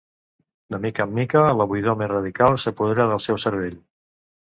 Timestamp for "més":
1.99-2.09